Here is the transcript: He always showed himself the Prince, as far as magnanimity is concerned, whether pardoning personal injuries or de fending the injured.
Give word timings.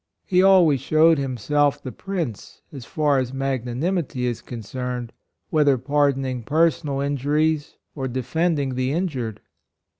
He 0.25 0.41
always 0.41 0.81
showed 0.81 1.19
himself 1.19 1.79
the 1.79 1.91
Prince, 1.91 2.63
as 2.73 2.85
far 2.85 3.19
as 3.19 3.31
magnanimity 3.35 4.25
is 4.25 4.41
concerned, 4.41 5.13
whether 5.51 5.77
pardoning 5.77 6.41
personal 6.41 7.01
injuries 7.01 7.77
or 7.93 8.07
de 8.07 8.23
fending 8.23 8.73
the 8.73 8.93
injured. 8.93 9.41